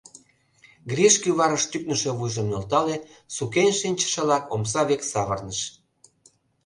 [0.89, 2.95] Гриш кӱварыш тӱкнышӧ вуйжым нӧлтале,
[3.35, 5.59] сукен шинчышылак омса век савырныш.